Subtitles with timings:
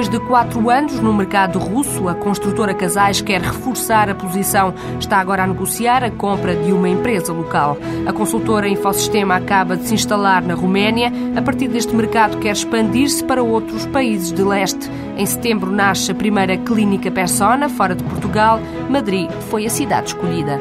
[0.00, 4.72] Depois de quatro anos no mercado russo, a construtora Casais quer reforçar a posição.
[4.98, 7.76] Está agora a negociar a compra de uma empresa local.
[8.06, 11.12] A consultora Infosistema acaba de se instalar na Roménia.
[11.36, 14.90] A partir deste mercado, quer expandir-se para outros países de leste.
[15.18, 18.58] Em setembro nasce a primeira clínica Persona, fora de Portugal.
[18.88, 20.58] Madrid foi a cidade escolhida.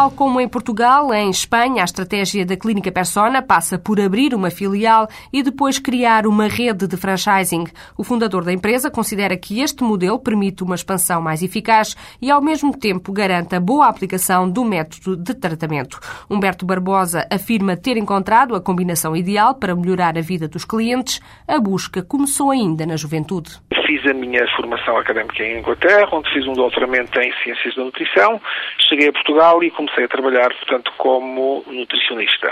[0.00, 4.50] Tal como em Portugal, em Espanha, a estratégia da Clínica Persona passa por abrir uma
[4.50, 7.64] filial e depois criar uma rede de franchising.
[7.98, 12.40] O fundador da empresa considera que este modelo permite uma expansão mais eficaz e, ao
[12.40, 16.00] mesmo tempo, garante a boa aplicação do método de tratamento.
[16.30, 21.20] Humberto Barbosa afirma ter encontrado a combinação ideal para melhorar a vida dos clientes.
[21.46, 23.60] A busca começou ainda na juventude
[23.90, 28.40] fiz a minha formação académica em Inglaterra, onde fiz um doutoramento em Ciências da Nutrição.
[28.88, 32.50] Cheguei a Portugal e comecei a trabalhar, portanto, como nutricionista.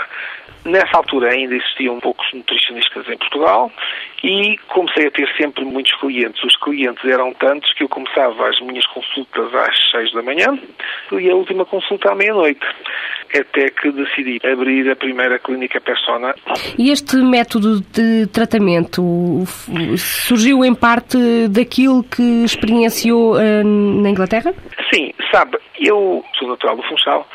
[0.65, 3.71] Nessa altura ainda existiam poucos nutricionistas em Portugal
[4.23, 6.43] e comecei a ter sempre muitos clientes.
[6.43, 10.59] Os clientes eram tantos que eu começava as minhas consultas às seis da manhã
[11.13, 12.65] e a última consulta à meia-noite
[13.33, 16.33] até que decidi abrir a primeira clínica Persona.
[16.77, 19.43] E este método de tratamento
[19.97, 21.17] surgiu em parte
[21.49, 24.53] daquilo que experienciou uh, na Inglaterra?
[24.91, 27.27] Sim, sabe, eu sou natural do Funchal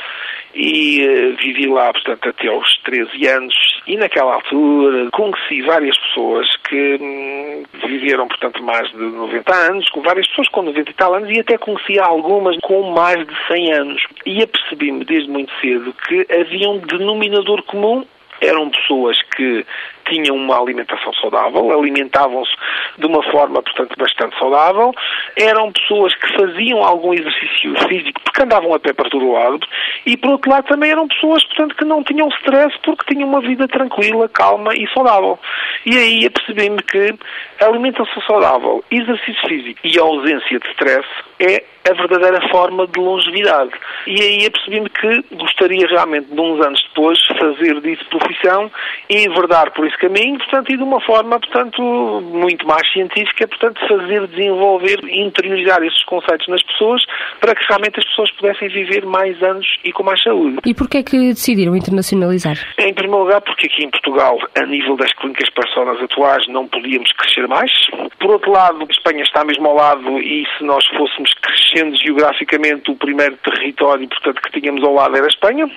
[0.54, 3.54] e uh, vivi lá, portanto, até aos 13 anos
[3.86, 10.00] e naquela altura conheci várias pessoas que hum, viveram, portanto, mais de 90 anos, com
[10.02, 13.72] várias pessoas com 90 e tal anos e até conhecia algumas com mais de 100
[13.72, 14.02] anos.
[14.24, 18.04] E apercebi-me desde muito cedo que havia um denominador comum
[18.40, 19.64] eram pessoas que
[20.04, 22.52] tinham uma alimentação saudável, alimentavam-se
[22.98, 24.92] de uma forma, portanto, bastante saudável,
[25.36, 29.66] eram pessoas que faziam algum exercício físico porque andavam a pé para todo lado
[30.06, 33.40] e, por outro lado, também eram pessoas, portanto, que não tinham stress porque tinham uma
[33.40, 35.38] vida tranquila, calma e saudável.
[35.86, 37.14] E aí apercebi-me que
[37.60, 41.06] alimentação saudável, exercício físico e ausência de stress
[41.38, 43.72] é a verdadeira forma de longevidade.
[44.06, 48.70] E aí apercebi-me que gostaria realmente, de uns anos depois, fazer disso profissão
[49.10, 51.82] e enverdar por esse caminho, portanto, e de uma forma, portanto,
[52.22, 57.02] muito mais científica, portanto, fazer desenvolver e interiorizar esses conceitos nas pessoas
[57.40, 60.58] para que realmente as pessoas pudessem viver mais anos e com mais saúde.
[60.64, 62.56] E porquê é que decidiram internacionalizar?
[62.78, 67.10] Em primeiro lugar, porque aqui em Portugal, a nível das clínicas personas atuais, não podíamos
[67.12, 67.70] crescer mais.
[68.18, 72.96] Por outro lado, Espanha está mesmo ao lado e se nós fôssemos crescendo geograficamente, o
[72.96, 75.70] primeiro território, portanto, que tínhamos ao lado era a Espanha.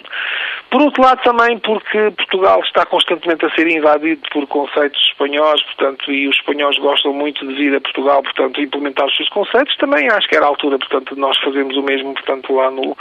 [0.69, 6.12] Por outro lado, também porque Portugal está constantemente a ser invadido por conceitos espanhóis, portanto,
[6.12, 9.75] e os espanhóis gostam muito de vir a Portugal, portanto, implementar os seus conceitos.
[9.78, 12.96] Também acho que era a altura, portanto, de nós fazermos o mesmo, portanto, lá no,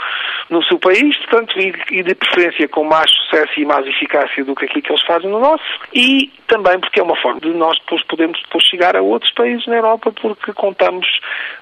[0.49, 4.55] no seu país, portanto, e, e de preferência com mais sucesso e mais eficácia do
[4.55, 5.63] que aquilo que eles fazem no nosso.
[5.93, 9.65] E também porque é uma forma de nós depois podermos depois chegar a outros países
[9.67, 11.07] na Europa, porque contamos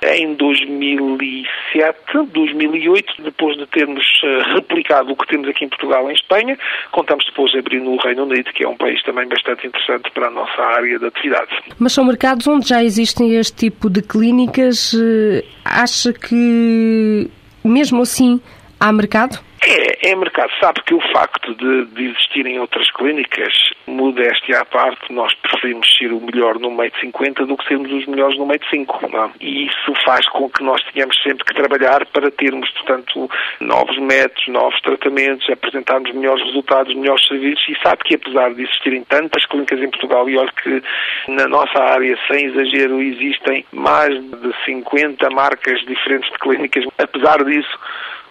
[0.04, 6.14] em 2007, 2008, depois de termos eh, replicado o que temos aqui em Portugal em
[6.14, 6.58] Espanha,
[6.92, 10.28] contamos depois de abrir no Reino Unido, que é um país também bastante interessante para
[10.28, 11.52] a nossa área de atividade.
[11.78, 14.94] Mas são mercados onde já existem este tipo de clínicas.
[14.94, 17.30] Eh, acha que,
[17.64, 18.40] mesmo assim,
[18.80, 19.40] há mercado?
[19.68, 20.52] É, é mercado.
[20.60, 23.52] Sabe que o facto de, de existirem outras clínicas,
[23.88, 27.92] modéstia à parte, nós preferimos ser o melhor no meio de 50 do que sermos
[27.92, 29.08] os melhores no meio de 5.
[29.10, 29.26] Não?
[29.26, 29.32] É?
[29.42, 33.28] E isso faz com que nós tenhamos sempre que trabalhar para termos, portanto,
[33.60, 37.68] novos métodos, novos tratamentos, apresentarmos melhores resultados, melhores serviços.
[37.68, 40.84] E sabe que apesar de existirem tantas clínicas em Portugal, e olha que
[41.28, 47.80] na nossa área, sem exagero, existem mais de 50 marcas diferentes de clínicas, apesar disso,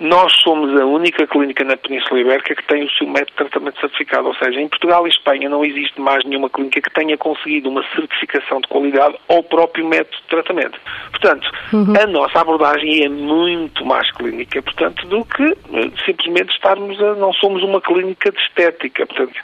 [0.00, 3.81] nós somos a única clínica na Península Ibérica que tem o seu método de tratamento
[3.81, 7.68] certificado, ou seja, em Portugal e Espanha não existe mais nenhuma clínica que tenha conseguido
[7.68, 10.78] uma certificação de qualidade ao próprio método de tratamento.
[11.10, 11.95] Portanto, uhum.
[12.01, 17.33] a nossa abordagem é muito mais clínica, portanto, do que eh, simplesmente estarmos a, não
[17.33, 19.34] somos uma clínica de estética, portanto,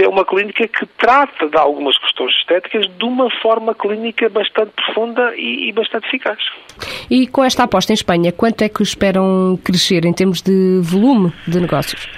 [0.00, 5.34] é uma clínica que trata de algumas questões estéticas de uma forma clínica bastante profunda
[5.36, 6.38] e, e bastante eficaz.
[7.10, 11.32] E com esta aposta em Espanha, quanto é que esperam crescer em termos de volume
[11.46, 12.08] de negócios?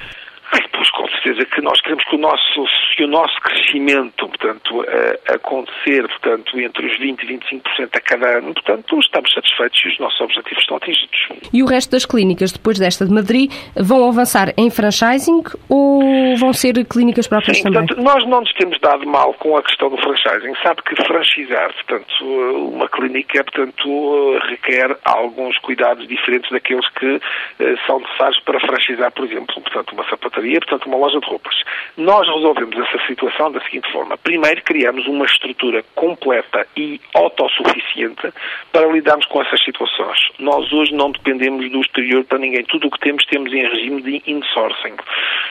[0.73, 4.85] Pois, com certeza que nós queremos que o nosso, se o nosso crescimento, portanto,
[5.29, 9.89] a, acontecer, portanto, entre os 20% e 25% a cada ano, portanto, estamos satisfeitos e
[9.89, 11.29] os nossos objetivos estão atingidos.
[11.53, 16.53] E o resto das clínicas, depois desta de Madrid, vão avançar em franchising ou vão
[16.53, 17.87] ser clínicas próprias Sim, também?
[17.87, 20.55] Portanto, nós não nos temos dado mal com a questão do franchising.
[20.63, 22.25] Sabe que franchizar, portanto,
[22.73, 27.21] uma clínica, portanto, requer alguns cuidados diferentes daqueles que
[27.61, 31.55] eh, são necessários para franchisar, por exemplo, portanto, uma sapataria, portanto, uma loja de roupas.
[31.97, 34.17] Nós resolvemos essa situação da seguinte forma.
[34.19, 38.33] Primeiro, criamos uma estrutura completa e autossuficiente
[38.73, 40.19] para lidarmos com essas situações.
[40.39, 42.65] Nós hoje não dependemos do exterior para ninguém.
[42.65, 44.97] Tudo o que temos, temos em regime de insourcing.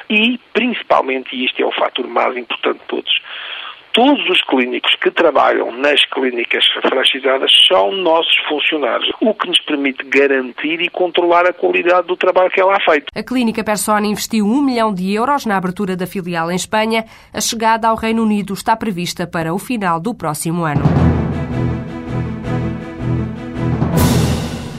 [0.09, 3.21] E, principalmente, e este é o fator mais importante de todos,
[3.93, 10.03] todos os clínicos que trabalham nas clínicas franchisadas são nossos funcionários, o que nos permite
[10.05, 13.07] garantir e controlar a qualidade do trabalho que é lá feito.
[13.13, 17.05] A Clínica Persona investiu um milhão de euros na abertura da filial em Espanha.
[17.33, 20.83] A chegada ao Reino Unido está prevista para o final do próximo ano.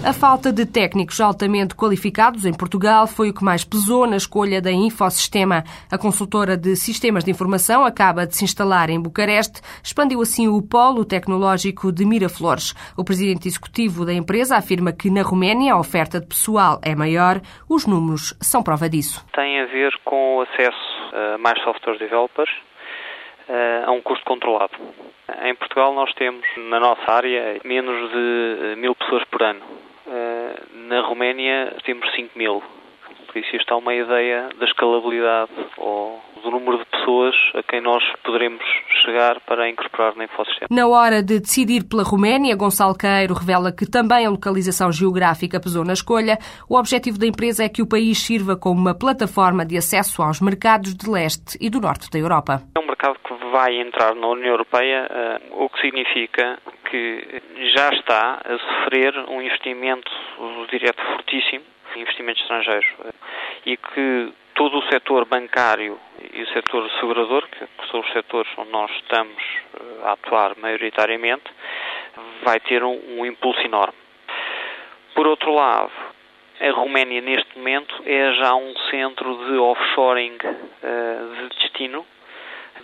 [0.05, 4.61] A falta de técnicos altamente qualificados em Portugal foi o que mais pesou na escolha
[4.61, 5.63] da Infosistema.
[5.93, 10.61] A consultora de sistemas de informação acaba de se instalar em Bucareste, expandiu assim o
[10.61, 12.75] polo tecnológico de Miraflores.
[12.97, 17.41] O presidente executivo da empresa afirma que na Roménia a oferta de pessoal é maior.
[17.69, 19.25] Os números são prova disso.
[19.33, 22.51] Tem a ver com o acesso a mais software developers
[23.87, 24.73] a um custo controlado.
[25.45, 29.61] Em Portugal nós temos, na nossa área, menos de mil pessoas por ano.
[30.89, 32.63] Na Roménia temos 5 mil.
[33.27, 37.81] Por isso isto é uma ideia da escalabilidade ou do número de pessoas a quem
[37.81, 38.63] nós poderemos
[39.03, 40.67] chegar para incorporar no Infosistema.
[40.71, 45.85] Na hora de decidir pela Roménia, Gonçalo Queiro revela que também a localização geográfica pesou
[45.85, 46.37] na escolha.
[46.69, 50.41] O objetivo da empresa é que o país sirva como uma plataforma de acesso aos
[50.41, 52.61] mercados de leste e do norte da Europa.
[52.75, 55.09] É um mercado que vai entrar na União Europeia,
[55.53, 56.59] o que significa
[56.93, 57.43] que
[57.75, 60.13] já está a sofrer um investimento
[60.71, 61.65] direto fortíssimo,
[61.97, 62.87] investimentos estrangeiros,
[63.65, 65.99] e que todo o setor bancário
[66.35, 69.43] e o setor segurador, que são os setores onde nós estamos
[70.05, 71.45] a atuar maioritariamente,
[72.43, 73.97] vai ter um, um impulso enorme.
[75.15, 75.93] Por outro lado,
[76.61, 82.07] a Roménia neste momento é já um centro de offshoring uh, de destino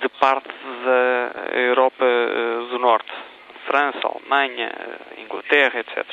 [0.00, 3.12] de parte da Europa uh, do Norte,
[3.68, 4.70] França, Alemanha,
[5.18, 6.04] Inglaterra, etc.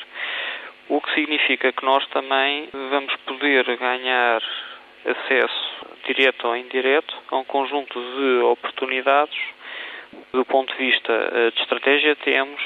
[0.90, 4.44] O que significa que nós também vamos poder ganhar
[5.06, 9.40] acesso direto ou indireto a um conjunto de oportunidades.
[10.32, 12.62] Do ponto de vista de estratégia, temos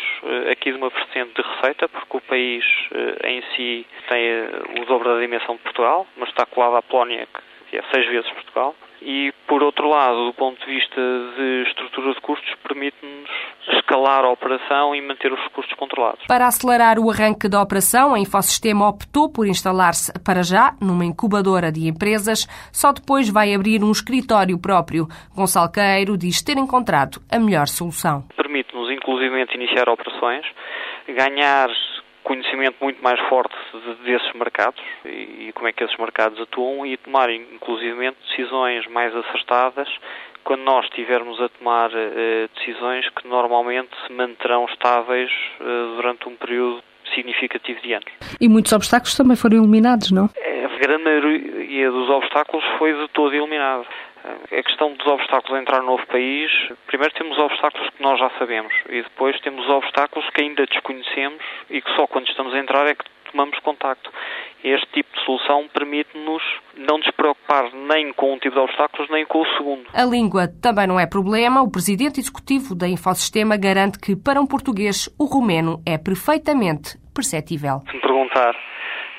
[0.51, 2.63] aqui de uma vertente de receita, porque o país
[3.23, 7.27] em si tem o dobro da dimensão de Portugal, mas está colado à Polónia,
[7.69, 8.75] que é seis vezes Portugal.
[9.01, 11.01] E, por outro lado, do ponto de vista
[11.37, 13.29] de estrutura de custos, permite-nos
[13.77, 16.25] escalar a operação e manter os custos controlados.
[16.27, 21.71] Para acelerar o arranque da operação, a Infosistema optou por instalar-se para já numa incubadora
[21.71, 25.07] de empresas, só depois vai abrir um escritório próprio.
[25.35, 28.23] Gonçalo Queiro diz ter encontrado a melhor solução.
[28.35, 30.45] Permite-nos, inclusivamente, iniciar operações,
[31.07, 31.69] ganhar
[32.23, 33.55] conhecimento muito mais forte
[34.03, 39.87] desses mercados e, como é que esses mercados atuam e tomar inclusivamente decisões mais acertadas
[40.43, 46.35] quando nós estivermos a tomar uh, decisões que normalmente se manterão estáveis uh, durante um
[46.35, 46.81] período
[47.13, 48.11] significativo de anos.
[48.39, 50.25] E muitos obstáculos também foram eliminados, não?
[50.25, 53.85] A grande maioria dos obstáculos foi de todo eliminado.
[54.23, 56.51] A questão dos obstáculos a entrar no novo país,
[56.87, 61.81] primeiro temos obstáculos que nós já sabemos e depois temos obstáculos que ainda desconhecemos e
[61.81, 64.11] que só quando estamos a entrar é que tomamos contacto.
[64.63, 66.43] Este tipo de solução permite-nos
[66.75, 69.85] não nos preocupar nem com um tipo de obstáculos nem com o segundo.
[69.93, 71.61] A língua também não é problema.
[71.61, 77.81] O presidente executivo da Infosistema garante que para um português o romeno é perfeitamente perceptível.
[77.87, 78.55] Se me perguntar,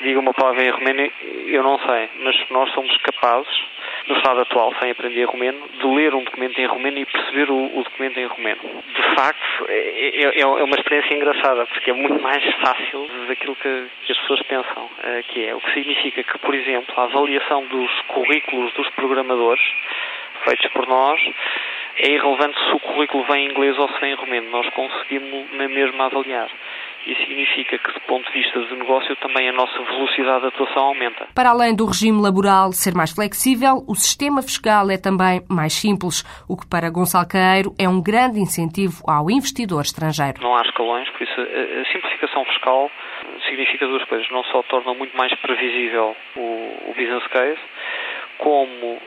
[0.02, 1.10] diga uma palavra em romeno,
[1.46, 3.70] eu não sei, mas nós somos capazes
[4.10, 7.78] no estado atual, sem aprender romeno, de ler um documento em romeno e perceber o,
[7.78, 8.60] o documento em romeno.
[8.60, 13.86] De facto, é, é, é, uma experiência engraçada, porque é muito mais fácil daquilo que,
[14.04, 15.54] que as pessoas pensam uh, que é.
[15.54, 19.62] O que significa que, por exemplo, a avaliação dos currículos dos programadores,
[20.44, 21.20] feitos por nós,
[21.96, 24.50] é irrelevante se o currículo vem em inglês ou se vem em romeno.
[24.50, 26.50] Nós conseguimos na mesma avaliar.
[27.06, 30.84] Isso significa que, do ponto de vista de negócio, também a nossa velocidade de atuação
[30.84, 31.28] aumenta.
[31.34, 36.22] Para além do regime laboral ser mais flexível, o sistema fiscal é também mais simples,
[36.48, 40.42] o que para Gonçalo Caeiro é um grande incentivo ao investidor estrangeiro.
[40.42, 42.90] Não há escalões, por isso a simplificação fiscal
[43.48, 44.28] significa duas coisas.
[44.30, 47.60] Não só torna muito mais previsível o, o business case,
[48.38, 49.00] como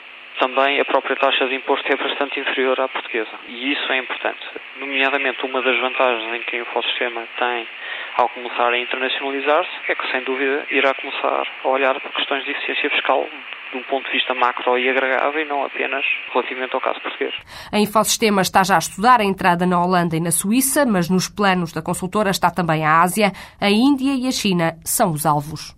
[0.44, 3.32] também a própria taxa de imposto é bastante inferior à portuguesa.
[3.48, 4.42] E isso é importante.
[4.78, 7.66] Nomeadamente, uma das vantagens em que o sistema tem
[8.18, 12.52] ao começar a internacionalizar-se é que, sem dúvida, irá começar a olhar para questões de
[12.52, 13.26] eficiência fiscal
[13.72, 17.34] de um ponto de vista macro e agregado e não apenas relativamente ao caso português.
[17.72, 21.30] A Infosistema está já a estudar a entrada na Holanda e na Suíça, mas nos
[21.30, 23.32] planos da consultora está também a Ásia,
[23.62, 25.74] a Índia e a China são os alvos.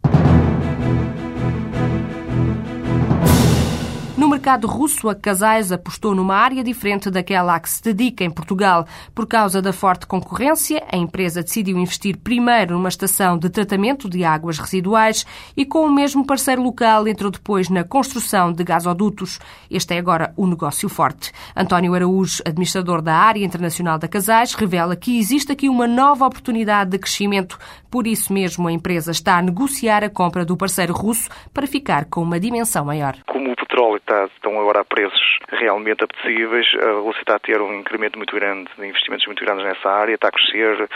[4.46, 8.86] Mercado russo, a Casais apostou numa área diferente daquela a que se dedica em Portugal.
[9.16, 14.24] Por causa da forte concorrência, a empresa decidiu investir primeiro numa estação de tratamento de
[14.24, 15.26] águas residuais
[15.58, 19.40] e, com o mesmo parceiro local, entrou depois na construção de gasodutos.
[19.68, 21.32] Este é agora o negócio forte.
[21.56, 26.92] António Araújo, administrador da área internacional da Casais, revela que existe aqui uma nova oportunidade
[26.92, 27.58] de crescimento.
[27.90, 32.06] Por isso mesmo, a empresa está a negociar a compra do parceiro russo para ficar
[32.06, 33.16] com uma dimensão maior.
[33.26, 36.68] Como o petróleo está, estão agora a preços realmente apetecíveis.
[36.82, 40.14] A Rússia está a ter um incremento muito grande, de investimentos muito grandes nessa área,
[40.14, 40.90] está a crescer,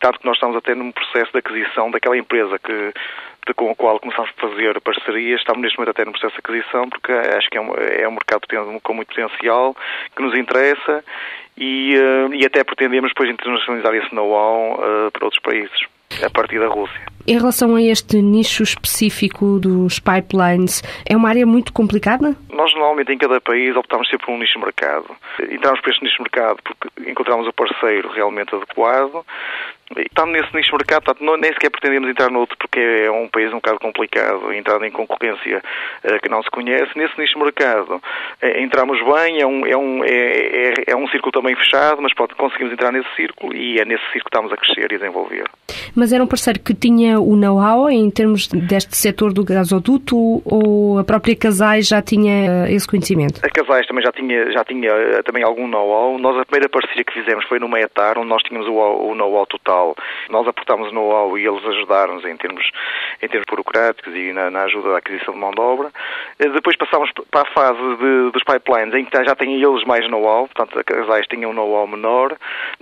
[0.00, 2.92] tanto que nós estamos a ter num processo de aquisição daquela empresa que
[3.56, 6.88] com a qual começamos a fazer parcerias, estamos neste momento até no processo de aquisição,
[6.88, 8.46] porque acho que é um, é um mercado
[8.82, 9.76] com muito potencial,
[10.14, 11.04] que nos interessa
[11.56, 15.86] e, uh, e até pretendemos depois internacionalizar esse know-how uh, para outros países,
[16.24, 17.00] a partir da Rússia.
[17.26, 22.36] Em relação a este nicho específico dos pipelines, é uma área muito complicada?
[22.52, 25.06] Nós, normalmente, em cada país, optamos sempre por um nicho de mercado.
[25.50, 29.24] Entramos para este nicho de mercado porque encontramos o parceiro realmente adequado,
[29.98, 33.28] Estamos nesse nicho de mercado, portanto, não, nem sequer pretendemos entrar noutro porque é um
[33.28, 35.62] país um bocado complicado, entrar em concorrência
[36.04, 36.90] uh, que não se conhece.
[36.96, 38.00] Nesse nicho de mercado uh,
[38.58, 42.36] entramos bem, é um, é, um, é, é, é, um círculo também fechado, mas pronto,
[42.36, 45.44] conseguimos entrar nesse círculo e é nesse círculo que estamos a crescer e a desenvolver.
[45.94, 50.98] Mas era um parceiro que tinha o know-how em termos deste setor do gasoduto ou
[50.98, 53.40] a própria Casais já tinha esse conhecimento?
[53.44, 56.18] A Casais também já tinha, já tinha também algum know-how.
[56.18, 59.46] Nós a primeira parceria que fizemos foi no Meatar, onde nós tínhamos o, o know-how
[59.46, 59.96] total know-how.
[60.30, 62.64] Nós aportámos know-how e eles ajudaram-nos em termos,
[63.20, 65.90] em termos burocráticos e na, na, ajuda da aquisição de mão de obra.
[66.38, 70.08] Eh, depois passámos para a fase de, dos pipelines, em que já têm eles mais
[70.08, 72.36] know-how, portanto, a Casais tinham um know-how menor.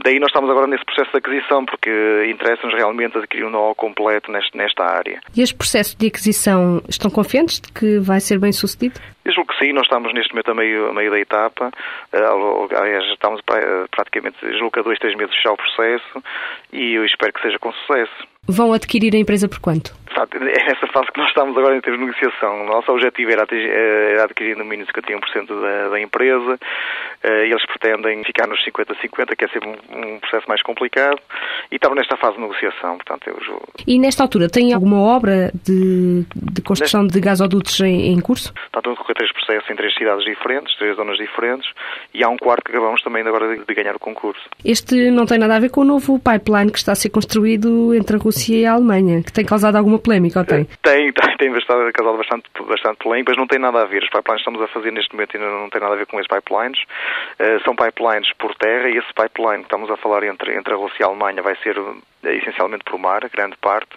[0.04, 1.90] Daí nós estamos agora nesse processo de aquisição, porque
[2.30, 5.20] interessa-nos realmente adquirir um know-how completo neste, nesta área.
[5.34, 9.00] E este processo de aquisição, estão confiantes de que vai ser bem sucedido?
[9.36, 11.70] Eu que sim, nós estamos neste momento a meio, a meio da etapa,
[12.12, 13.40] uh, aliás, estamos
[13.90, 16.22] praticamente, julgo que a dois, três meses fechar o processo
[16.72, 18.28] e eu espero que seja com sucesso.
[18.48, 19.99] Vão adquirir a empresa por quanto?
[20.20, 22.62] É nessa fase que nós estamos agora em termos de negociação.
[22.62, 26.58] O nosso objetivo era, eh, era adquirir no mínimo 51% da, da empresa.
[27.24, 31.18] Uh, eles pretendem ficar nos 50-50, que é sempre um, um, processo mais complicado.
[31.70, 32.96] E estamos nesta fase de negociação.
[32.96, 33.62] Portanto, eu...
[33.86, 37.18] E nesta altura, tem alguma obra de, de construção Neste...
[37.18, 38.52] de gasodutos em, em curso?
[38.66, 41.70] Estão a decorrer três processos em três cidades diferentes, três zonas diferentes.
[42.14, 44.42] E há um quarto que acabamos também agora de, de ganhar o concurso.
[44.64, 47.94] Este não tem nada a ver com o novo pipeline que está a ser construído
[47.94, 50.64] entre a Rússia e a Alemanha, que tem causado alguma polémica, ou tem?
[50.82, 54.02] Tem, tem, tem bastante, causado bastante, bastante polémica, mas não tem nada a ver.
[54.02, 56.18] Os pipelines que estamos a fazer neste momento ainda não tem nada a ver com
[56.18, 56.80] esses pipelines.
[57.38, 60.76] Uh, são pipelines por terra e esse pipeline que estamos a falar entre, entre a
[60.76, 63.90] Rússia e a Alemanha vai ser uh, essencialmente por mar, grande parte.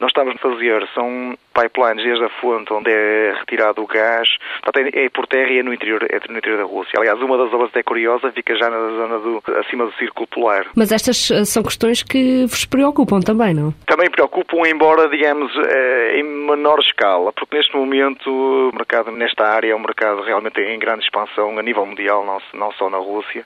[0.00, 4.28] Nós estamos a fazer, são pipelines desde a fonte onde é retirado o gás,
[4.62, 6.98] portanto, é, é por terra e é no interior, é no interior da Rússia.
[6.98, 10.66] Aliás, uma das obras é curiosa, fica já na zona do, acima do Círculo Polar.
[10.74, 13.72] Mas estas eh, são questões que vos preocupam também, não?
[13.86, 19.72] Também preocupam, embora, digamos, eh, em menor escala, porque neste momento o mercado nesta área
[19.72, 23.44] é um mercado realmente em grande expansão a nível mundial, não, não só na Rússia,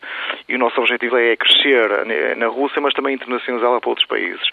[0.49, 4.47] e o nosso objetivo é crescer na Rússia, mas também internacionalizá-la para outros países.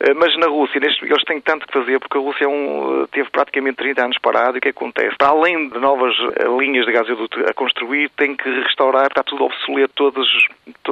[0.00, 3.06] Eh, mas na Rússia, neste, eles têm tanto que fazer porque a Rússia é um,
[3.10, 5.16] teve praticamente 30 anos parado e o que acontece?
[5.16, 9.44] Para além de novas eh, linhas de gasoduto a construir, tem que restaurar, está tudo
[9.44, 10.26] obsoleto, todas,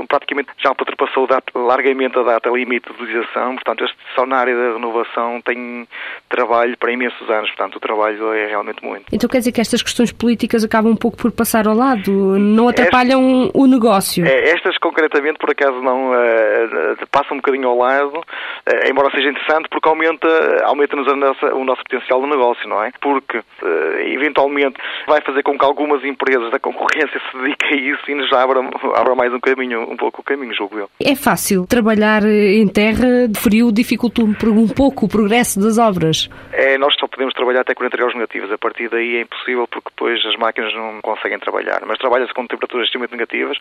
[0.08, 4.74] praticamente já ultrapassou largamente a data limite de utilização, portanto, este, só na área da
[4.74, 5.86] renovação tem
[6.28, 9.06] trabalho para imensos anos, portanto, o trabalho é realmente muito.
[9.12, 12.68] Então quer dizer que estas questões políticas acabam um pouco por passar ao lado, não
[12.68, 14.24] atrapalham o negócio?
[14.26, 19.30] É, estas concretamente, por acaso, não uh, passam um bocadinho ao lado, uh, embora seja
[19.30, 20.28] interessante, porque aumenta,
[20.64, 22.90] aumenta-nos o nosso potencial de negócio, não é?
[23.00, 28.10] Porque, uh, eventualmente, vai fazer com que algumas empresas da concorrência se dediquem a isso
[28.10, 28.60] e nos abra,
[28.94, 30.88] abra mais um caminho, um pouco o caminho, julgo eu.
[31.00, 36.28] É fácil trabalhar em terra de frio, dificulta um pouco o progresso das obras?
[36.52, 38.52] É, nós só podemos trabalhar até 40 graus negativos.
[38.52, 41.82] A partir daí é impossível porque depois as máquinas não conseguem trabalhar.
[41.86, 43.56] Mas trabalha-se com temperaturas extremamente negativas.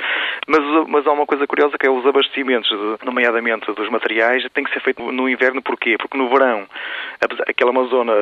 [0.48, 4.64] Mas, mas há uma coisa curiosa que é os abastecimentos, de, nomeadamente dos materiais, tem
[4.64, 5.98] que ser feito no inverno, porquê?
[5.98, 6.68] Porque no verão,
[7.48, 8.14] aquela uma zona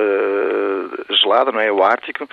[1.21, 1.71] gelada, não é?
[1.71, 2.27] O Ártico,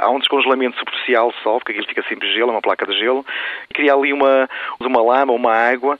[0.00, 3.24] há um descongelamento superficial sol, porque aquilo fica sempre gelo, é uma placa de gelo,
[3.72, 4.48] cria ali uma,
[4.80, 5.98] uma lama, uma água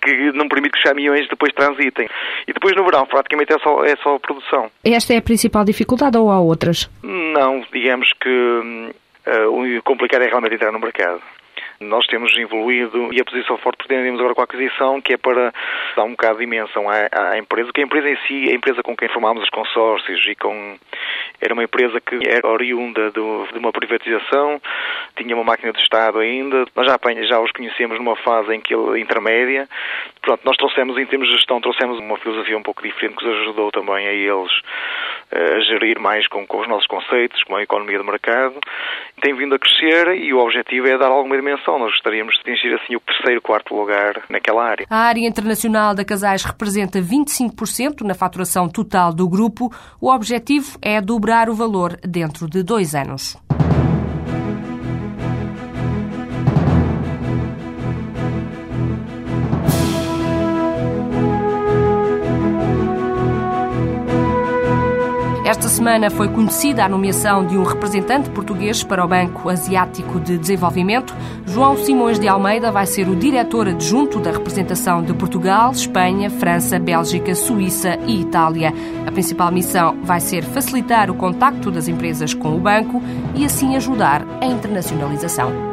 [0.00, 2.08] que não permite que os caminhões depois transitem.
[2.46, 4.70] E depois no verão, praticamente é só, é só a produção.
[4.84, 6.88] Esta é a principal dificuldade ou há outras?
[7.02, 8.92] Não, digamos que
[9.26, 11.20] uh, o complicado é realmente entrar no mercado.
[11.80, 15.52] Nós temos evoluído e a posição forte pretendemos agora com a aquisição, que é para
[15.96, 18.82] dar um bocado de dimensão à, à empresa, que a empresa em si, a empresa
[18.82, 20.76] com quem formámos os consórcios e com
[21.40, 24.60] era uma empresa que era oriunda do, de uma privatização,
[25.16, 26.64] tinha uma máquina de Estado ainda.
[26.74, 29.68] Nós já, já os conhecemos numa fase em que intermédia.
[30.20, 33.40] Pronto, nós trouxemos, em termos de gestão, trouxemos uma filosofia um pouco diferente que os
[33.42, 34.52] ajudou também a eles
[35.32, 38.58] a gerir mais com, com os nossos conceitos, com a economia de mercado.
[39.22, 41.78] Tem vindo a crescer e o objetivo é dar alguma dimensão.
[41.78, 44.86] Nós gostaríamos de atingir assim o terceiro, quarto lugar naquela área.
[44.90, 49.70] A área internacional da Casais representa 25% na faturação total do grupo.
[50.00, 53.36] O objetivo é dobrar dobrar o valor dentro de dois anos.
[65.48, 70.36] Esta semana foi conhecida a nomeação de um representante português para o Banco Asiático de
[70.36, 71.16] Desenvolvimento.
[71.46, 76.78] João Simões de Almeida vai ser o diretor adjunto da representação de Portugal, Espanha, França,
[76.78, 78.74] Bélgica, Suíça e Itália.
[79.06, 83.02] A principal missão vai ser facilitar o contacto das empresas com o banco
[83.34, 85.67] e assim ajudar a internacionalização.